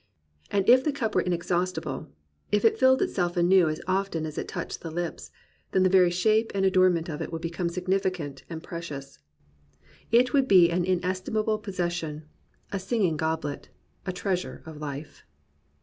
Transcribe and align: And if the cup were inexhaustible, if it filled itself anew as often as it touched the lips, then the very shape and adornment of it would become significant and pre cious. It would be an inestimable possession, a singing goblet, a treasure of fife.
And 0.49 0.67
if 0.67 0.83
the 0.83 0.91
cup 0.91 1.13
were 1.13 1.21
inexhaustible, 1.21 2.09
if 2.51 2.65
it 2.65 2.79
filled 2.79 3.03
itself 3.03 3.37
anew 3.37 3.69
as 3.69 3.79
often 3.87 4.25
as 4.25 4.35
it 4.35 4.47
touched 4.47 4.81
the 4.81 4.89
lips, 4.89 5.29
then 5.73 5.83
the 5.83 5.91
very 5.91 6.09
shape 6.09 6.51
and 6.55 6.65
adornment 6.65 7.07
of 7.07 7.21
it 7.21 7.31
would 7.31 7.43
become 7.43 7.69
significant 7.69 8.43
and 8.49 8.63
pre 8.63 8.81
cious. 8.81 9.19
It 10.09 10.33
would 10.33 10.47
be 10.47 10.71
an 10.71 10.85
inestimable 10.85 11.59
possession, 11.59 12.23
a 12.71 12.79
singing 12.79 13.15
goblet, 13.15 13.69
a 14.03 14.11
treasure 14.11 14.63
of 14.65 14.79
fife. 14.79 15.21